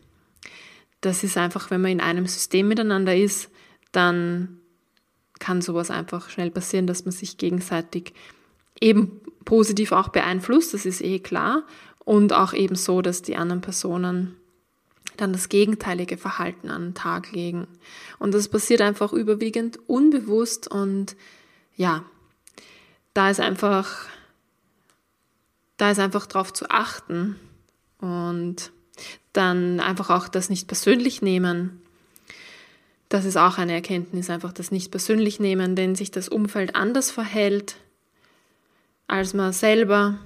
Das 1.02 1.24
ist 1.24 1.36
einfach, 1.36 1.70
wenn 1.70 1.82
man 1.82 1.90
in 1.92 2.00
einem 2.00 2.26
System 2.26 2.68
miteinander 2.68 3.14
ist, 3.14 3.50
dann 3.92 4.60
kann 5.38 5.60
sowas 5.60 5.90
einfach 5.90 6.30
schnell 6.30 6.50
passieren, 6.50 6.86
dass 6.86 7.04
man 7.04 7.12
sich 7.12 7.36
gegenseitig 7.36 8.14
eben 8.80 9.20
positiv 9.44 9.92
auch 9.92 10.08
beeinflusst, 10.08 10.72
das 10.72 10.86
ist 10.86 11.02
eh 11.02 11.18
klar. 11.18 11.64
Und 12.04 12.32
auch 12.32 12.52
eben 12.52 12.74
so, 12.74 13.02
dass 13.02 13.22
die 13.22 13.36
anderen 13.36 13.60
Personen 13.60 14.36
dann 15.16 15.32
das 15.32 15.48
gegenteilige 15.48 16.16
Verhalten 16.16 16.70
an 16.70 16.88
den 16.88 16.94
Tag 16.94 17.32
legen. 17.32 17.66
Und 18.18 18.32
das 18.34 18.48
passiert 18.48 18.80
einfach 18.80 19.12
überwiegend 19.12 19.78
unbewusst 19.88 20.68
und 20.68 21.16
ja, 21.76 22.04
da 23.14 23.30
ist 23.30 23.40
einfach, 23.40 24.06
da 25.76 25.90
ist 25.90 25.98
einfach 25.98 26.26
drauf 26.26 26.52
zu 26.52 26.70
achten 26.70 27.36
und 27.98 28.72
dann 29.32 29.80
einfach 29.80 30.10
auch 30.10 30.28
das 30.28 30.50
nicht 30.50 30.66
persönlich 30.66 31.22
nehmen. 31.22 31.80
Das 33.08 33.24
ist 33.24 33.36
auch 33.36 33.58
eine 33.58 33.74
Erkenntnis, 33.74 34.30
einfach 34.30 34.52
das 34.52 34.70
nicht 34.70 34.90
persönlich 34.90 35.38
nehmen, 35.38 35.76
wenn 35.76 35.94
sich 35.94 36.10
das 36.10 36.28
Umfeld 36.28 36.74
anders 36.74 37.10
verhält 37.10 37.76
als 39.06 39.34
man 39.34 39.52
selber, 39.52 40.18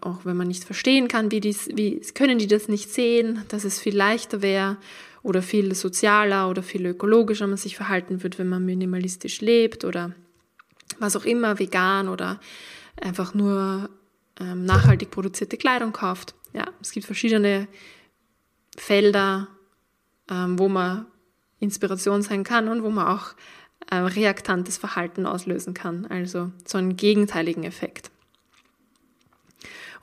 auch 0.00 0.24
wenn 0.24 0.36
man 0.36 0.48
nicht 0.48 0.64
verstehen 0.64 1.08
kann, 1.08 1.30
wie, 1.30 1.40
dies, 1.40 1.68
wie 1.74 2.00
können 2.14 2.38
die 2.38 2.46
das 2.46 2.68
nicht 2.68 2.90
sehen, 2.92 3.42
dass 3.48 3.64
es 3.64 3.78
viel 3.78 3.96
leichter 3.96 4.42
wäre 4.42 4.76
oder 5.22 5.42
viel 5.42 5.74
sozialer 5.74 6.48
oder 6.48 6.62
viel 6.62 6.86
ökologischer 6.86 7.46
man 7.46 7.56
sich 7.56 7.76
verhalten 7.76 8.22
wird, 8.22 8.38
wenn 8.38 8.48
man 8.48 8.64
minimalistisch 8.64 9.40
lebt 9.40 9.84
oder 9.84 10.14
was 10.98 11.16
auch 11.16 11.24
immer, 11.24 11.58
vegan 11.58 12.08
oder 12.08 12.40
einfach 13.00 13.34
nur 13.34 13.90
ähm, 14.38 14.64
nachhaltig 14.64 15.10
produzierte 15.10 15.56
Kleidung 15.56 15.92
kauft. 15.92 16.34
Ja, 16.52 16.66
es 16.80 16.92
gibt 16.92 17.06
verschiedene 17.06 17.68
Felder, 18.76 19.48
ähm, 20.30 20.58
wo 20.58 20.68
man 20.68 21.06
Inspiration 21.58 22.22
sein 22.22 22.44
kann 22.44 22.68
und 22.68 22.82
wo 22.82 22.90
man 22.90 23.06
auch 23.06 23.34
äh, 23.90 23.96
reaktantes 23.96 24.78
Verhalten 24.78 25.26
auslösen 25.26 25.74
kann, 25.74 26.06
also 26.06 26.50
so 26.64 26.78
einen 26.78 26.96
gegenteiligen 26.96 27.64
Effekt. 27.64 28.10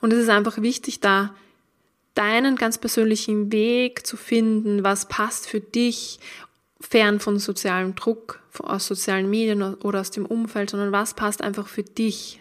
Und 0.00 0.12
es 0.12 0.20
ist 0.20 0.28
einfach 0.28 0.60
wichtig, 0.62 1.00
da 1.00 1.34
deinen 2.14 2.56
ganz 2.56 2.78
persönlichen 2.78 3.52
Weg 3.52 4.06
zu 4.06 4.16
finden, 4.16 4.82
was 4.82 5.06
passt 5.06 5.46
für 5.46 5.60
dich, 5.60 6.18
fern 6.80 7.20
von 7.20 7.38
sozialem 7.38 7.94
Druck, 7.94 8.40
aus 8.58 8.86
sozialen 8.86 9.30
Medien 9.30 9.62
oder 9.62 10.00
aus 10.00 10.10
dem 10.10 10.26
Umfeld, 10.26 10.70
sondern 10.70 10.90
was 10.90 11.14
passt 11.14 11.42
einfach 11.42 11.68
für 11.68 11.84
dich. 11.84 12.40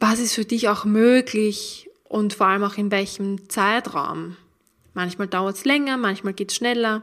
Was 0.00 0.18
ist 0.18 0.34
für 0.34 0.44
dich 0.44 0.68
auch 0.68 0.84
möglich 0.84 1.88
und 2.08 2.34
vor 2.34 2.46
allem 2.46 2.64
auch 2.64 2.76
in 2.76 2.90
welchem 2.90 3.48
Zeitraum. 3.48 4.36
Manchmal 4.94 5.28
dauert 5.28 5.56
es 5.56 5.64
länger, 5.64 5.96
manchmal 5.96 6.32
geht 6.32 6.50
es 6.50 6.56
schneller. 6.56 7.02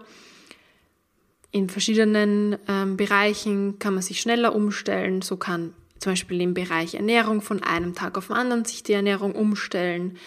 In 1.52 1.70
verschiedenen 1.70 2.58
ähm, 2.68 2.98
Bereichen 2.98 3.78
kann 3.80 3.94
man 3.94 4.02
sich 4.02 4.20
schneller 4.20 4.56
umstellen. 4.56 5.22
So 5.22 5.38
kann 5.38 5.74
zum 6.04 6.12
Beispiel 6.12 6.42
im 6.42 6.54
Bereich 6.54 6.96
Ernährung 6.96 7.42
von 7.42 7.64
einem 7.64 7.96
Tag 7.96 8.18
auf 8.18 8.28
den 8.28 8.36
anderen 8.36 8.66
sich 8.66 8.84
die 8.84 8.94
Ernährung 8.94 9.34
umstellen. 9.34 10.18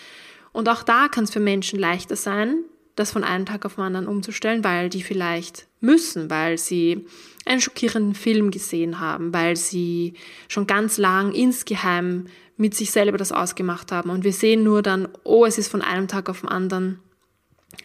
Und 0.53 0.69
auch 0.69 0.83
da 0.83 1.09
kann 1.09 1.25
es 1.25 1.31
für 1.31 1.41
Menschen 1.41 1.79
leichter 1.79 2.17
sein, 2.17 2.65
das 2.97 3.13
von 3.13 3.25
einem 3.25 3.45
Tag 3.45 3.67
auf 3.67 3.75
den 3.75 3.85
anderen 3.85 4.09
umzustellen, 4.09 4.65
weil 4.65 4.89
die 4.89 5.03
vielleicht 5.03 5.67
müssen, 5.81 6.31
weil 6.31 6.57
sie 6.57 7.07
einen 7.45 7.61
schockierenden 7.61 8.15
Film 8.15 8.51
gesehen 8.51 9.01
haben, 9.01 9.35
weil 9.35 9.57
sie 9.57 10.15
schon 10.49 10.67
ganz 10.67 10.97
lang 10.97 11.33
insgeheim 11.33 12.27
mit 12.57 12.75
sich 12.75 12.91
selber 12.91 13.19
das 13.19 13.33
ausgemacht 13.33 13.93
haben. 13.93 14.09
Und 14.09 14.25
wir 14.25 14.33
sehen 14.33 14.65
nur 14.65 14.81
dann, 14.81 15.09
oh, 15.25 15.45
es 15.45 15.59
ist 15.59 15.69
von 15.69 15.83
einem 15.83 16.09
Tag 16.09 16.31
auf 16.31 16.41
den 16.41 16.49
anderen 16.49 17.01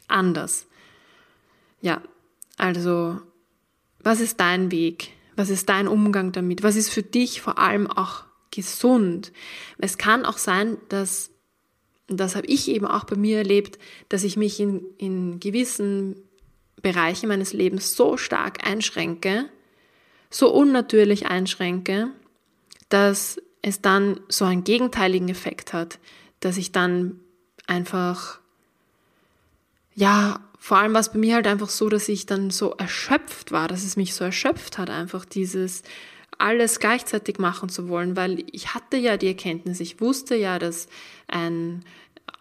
anders. 0.08 0.66
Ja, 1.82 2.02
also, 2.58 3.20
was 4.00 4.22
ist 4.22 4.40
dein 4.40 4.72
Weg? 4.72 5.12
Was 5.36 5.50
ist 5.50 5.70
dein 5.70 5.88
Umgang 5.88 6.32
damit? 6.32 6.64
Was 6.64 6.76
ist 6.76 6.90
für 6.90 7.04
dich 7.04 7.42
vor 7.42 7.58
allem 7.58 7.88
auch 7.88 8.24
gesund? 8.52 9.32
Es 9.78 9.98
kann 9.98 10.26
auch 10.26 10.38
sein, 10.38 10.78
dass, 10.90 11.32
das 12.08 12.36
habe 12.36 12.48
ich 12.48 12.68
eben 12.68 12.86
auch 12.86 13.06
bei 13.06 13.16
mir 13.16 13.40
erlebt, 13.40 13.80
dass 14.10 14.24
ich 14.24 14.38
mich 14.38 14.60
in, 14.60 14.84
in 14.98 15.40
gewissen 15.40 16.16
Bereichen 16.82 17.30
meines 17.30 17.54
Lebens 17.54 17.96
so 17.96 18.18
stark 18.18 18.68
einschränke, 18.68 19.50
so 20.30 20.52
unnatürlich 20.52 21.28
einschränke, 21.28 22.10
dass 22.90 23.42
es 23.62 23.82
dann 23.82 24.20
so 24.28 24.46
einen 24.46 24.64
gegenteiligen 24.64 25.30
Effekt 25.30 25.74
hat, 25.74 26.00
dass 26.40 26.58
ich 26.58 26.72
dann 26.72 27.20
einfach, 27.68 28.41
ja, 29.94 30.40
vor 30.58 30.78
allem 30.78 30.94
war 30.94 31.02
es 31.02 31.12
bei 31.12 31.20
mir 31.20 31.36
halt 31.36 31.48
einfach 31.48 31.70
so, 31.70 31.90
dass 31.90 32.08
ich 32.08 32.26
dann 32.26 32.52
so 32.52 32.72
erschöpft 32.72 33.52
war, 33.52 33.68
dass 33.68 33.84
es 33.84 33.98
mich 33.98 34.14
so 34.14 34.24
erschöpft 34.24 34.78
hat, 34.78 34.90
einfach 34.90 35.26
dieses 35.26 35.84
alles 36.38 36.80
gleichzeitig 36.80 37.40
machen 37.40 37.70
zu 37.70 37.88
wollen, 37.88 38.16
weil 38.16 38.44
ich 38.52 38.74
hatte 38.74 38.98
ja 38.98 39.18
die 39.18 39.28
Erkenntnis, 39.28 39.80
ich 39.80 40.02
wusste 40.02 40.36
ja, 40.36 40.60
dass 40.60 40.88
ein 41.28 41.84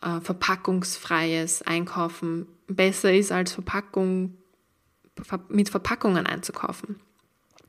äh, 0.02 0.20
verpackungsfreies 0.20 1.62
Einkaufen 1.62 2.46
besser 2.66 3.12
ist 3.12 3.32
als 3.32 3.52
Verpackung 3.52 4.36
mit 5.48 5.68
Verpackungen 5.68 6.26
einzukaufen. 6.26 6.96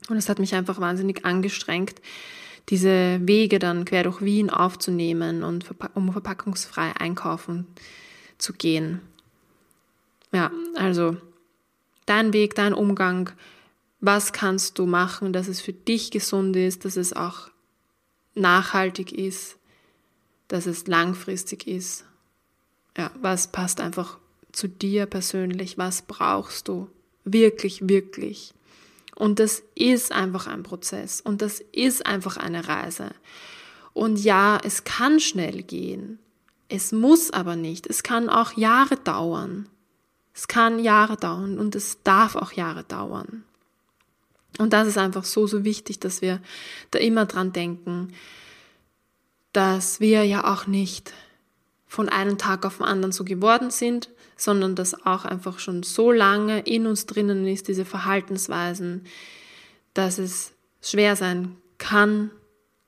Und 0.09 0.17
es 0.17 0.29
hat 0.29 0.39
mich 0.39 0.55
einfach 0.55 0.79
wahnsinnig 0.79 1.25
angestrengt, 1.25 2.01
diese 2.69 3.19
Wege 3.27 3.59
dann 3.59 3.85
quer 3.85 4.03
durch 4.03 4.21
Wien 4.21 4.49
aufzunehmen 4.49 5.43
und 5.43 5.65
um 5.95 6.11
verpackungsfrei 6.11 6.93
einkaufen 6.97 7.67
zu 8.37 8.53
gehen. 8.53 9.01
Ja, 10.31 10.51
also 10.75 11.17
dein 12.05 12.33
Weg, 12.33 12.55
dein 12.55 12.73
Umgang, 12.73 13.31
was 13.99 14.33
kannst 14.33 14.79
du 14.79 14.85
machen, 14.85 15.33
dass 15.33 15.47
es 15.47 15.61
für 15.61 15.73
dich 15.73 16.11
gesund 16.11 16.55
ist, 16.55 16.85
dass 16.85 16.95
es 16.97 17.13
auch 17.13 17.49
nachhaltig 18.33 19.11
ist, 19.11 19.57
dass 20.47 20.65
es 20.65 20.87
langfristig 20.87 21.67
ist. 21.67 22.05
Ja, 22.97 23.11
was 23.21 23.51
passt 23.51 23.79
einfach 23.79 24.17
zu 24.51 24.67
dir 24.67 25.05
persönlich, 25.05 25.77
was 25.77 26.01
brauchst 26.01 26.67
du 26.67 26.89
wirklich, 27.23 27.87
wirklich. 27.87 28.53
Und 29.15 29.39
das 29.39 29.63
ist 29.75 30.11
einfach 30.11 30.47
ein 30.47 30.63
Prozess 30.63 31.21
und 31.21 31.41
das 31.41 31.61
ist 31.71 32.05
einfach 32.05 32.37
eine 32.37 32.67
Reise. 32.67 33.11
Und 33.93 34.17
ja, 34.23 34.59
es 34.63 34.83
kann 34.83 35.19
schnell 35.19 35.63
gehen. 35.63 36.17
Es 36.69 36.91
muss 36.91 37.31
aber 37.31 37.55
nicht. 37.55 37.87
Es 37.87 38.03
kann 38.03 38.29
auch 38.29 38.53
Jahre 38.53 38.95
dauern. 38.95 39.67
Es 40.33 40.47
kann 40.47 40.79
Jahre 40.79 41.17
dauern 41.17 41.59
und 41.59 41.75
es 41.75 42.03
darf 42.03 42.35
auch 42.35 42.53
Jahre 42.53 42.83
dauern. 42.83 43.43
Und 44.57 44.73
das 44.73 44.87
ist 44.87 44.97
einfach 44.97 45.23
so, 45.23 45.47
so 45.47 45.63
wichtig, 45.63 45.99
dass 45.99 46.21
wir 46.21 46.41
da 46.91 46.99
immer 46.99 47.25
dran 47.25 47.53
denken, 47.53 48.13
dass 49.53 49.99
wir 49.99 50.23
ja 50.25 50.51
auch 50.53 50.67
nicht 50.67 51.13
von 51.87 52.09
einem 52.09 52.37
Tag 52.37 52.65
auf 52.65 52.77
den 52.77 52.85
anderen 52.85 53.11
so 53.11 53.23
geworden 53.25 53.69
sind, 53.69 54.09
sondern 54.37 54.75
dass 54.75 55.05
auch 55.05 55.25
einfach 55.25 55.59
schon 55.59 55.83
so 55.83 56.11
lange 56.11 56.61
in 56.61 56.87
uns 56.87 57.05
drinnen 57.05 57.45
ist, 57.45 57.67
diese 57.67 57.85
Verhaltensweisen, 57.85 59.05
dass 59.93 60.17
es 60.17 60.53
schwer 60.81 61.15
sein 61.15 61.57
kann 61.77 62.31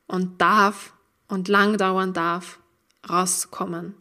und 0.08 0.42
darf 0.42 0.94
und 1.28 1.48
lang 1.48 1.78
dauern 1.78 2.14
darf, 2.14 2.60
rauszukommen. 3.10 3.94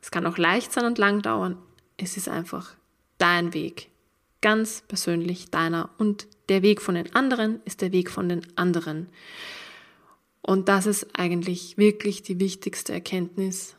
Es 0.00 0.10
kann 0.10 0.26
auch 0.26 0.38
leicht 0.38 0.72
sein 0.72 0.84
und 0.84 0.98
lang 0.98 1.22
dauern, 1.22 1.56
es 1.96 2.16
ist 2.16 2.28
einfach 2.28 2.74
dein 3.18 3.54
Weg. 3.54 3.90
Ganz 4.40 4.82
persönlich 4.86 5.50
deiner. 5.50 5.90
Und 5.98 6.26
der 6.48 6.62
Weg 6.62 6.82
von 6.82 6.96
den 6.96 7.14
anderen 7.14 7.60
ist 7.64 7.80
der 7.80 7.92
Weg 7.92 8.10
von 8.10 8.28
den 8.28 8.46
anderen. 8.56 9.08
Und 10.42 10.68
das 10.68 10.86
ist 10.86 11.18
eigentlich 11.18 11.78
wirklich 11.78 12.22
die 12.22 12.38
wichtigste 12.38 12.92
Erkenntnis. 12.92 13.76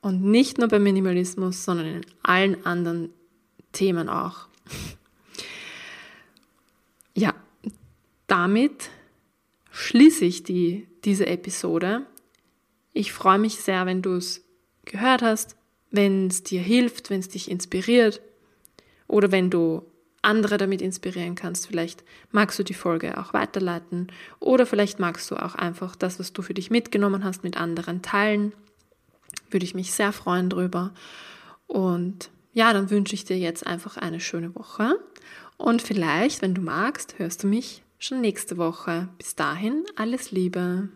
Und 0.00 0.22
nicht 0.22 0.58
nur 0.58 0.68
beim 0.68 0.84
Minimalismus, 0.84 1.64
sondern 1.64 1.86
in 1.86 2.06
allen 2.22 2.64
anderen 2.64 3.10
Themen 3.72 4.08
auch. 4.08 4.48
Ja, 7.14 7.34
damit 8.28 8.90
schließe 9.72 10.24
ich 10.24 10.44
die, 10.44 10.86
diese 11.02 11.26
Episode. 11.26 12.06
Ich 12.92 13.12
freue 13.12 13.40
mich 13.40 13.56
sehr, 13.56 13.86
wenn 13.86 14.02
du 14.02 14.12
es 14.12 14.44
gehört 14.84 15.22
hast 15.22 15.57
wenn 15.90 16.28
es 16.28 16.42
dir 16.42 16.60
hilft, 16.60 17.10
wenn 17.10 17.20
es 17.20 17.28
dich 17.28 17.50
inspiriert 17.50 18.20
oder 19.06 19.32
wenn 19.32 19.50
du 19.50 19.82
andere 20.22 20.58
damit 20.58 20.82
inspirieren 20.82 21.34
kannst. 21.34 21.66
Vielleicht 21.66 22.04
magst 22.30 22.58
du 22.58 22.62
die 22.62 22.74
Folge 22.74 23.18
auch 23.18 23.32
weiterleiten 23.32 24.08
oder 24.40 24.66
vielleicht 24.66 24.98
magst 24.98 25.30
du 25.30 25.36
auch 25.36 25.54
einfach 25.54 25.96
das, 25.96 26.18
was 26.18 26.32
du 26.32 26.42
für 26.42 26.54
dich 26.54 26.70
mitgenommen 26.70 27.24
hast, 27.24 27.44
mit 27.44 27.56
anderen 27.56 28.02
teilen. 28.02 28.52
Würde 29.50 29.64
ich 29.64 29.74
mich 29.74 29.92
sehr 29.92 30.12
freuen 30.12 30.50
drüber. 30.50 30.92
Und 31.66 32.30
ja, 32.52 32.72
dann 32.72 32.90
wünsche 32.90 33.14
ich 33.14 33.24
dir 33.24 33.38
jetzt 33.38 33.66
einfach 33.66 33.96
eine 33.96 34.20
schöne 34.20 34.54
Woche. 34.54 34.98
Und 35.56 35.82
vielleicht, 35.82 36.42
wenn 36.42 36.54
du 36.54 36.60
magst, 36.60 37.18
hörst 37.18 37.42
du 37.42 37.46
mich 37.46 37.82
schon 37.98 38.20
nächste 38.20 38.56
Woche. 38.56 39.08
Bis 39.18 39.34
dahin, 39.34 39.84
alles 39.96 40.30
Liebe. 40.30 40.88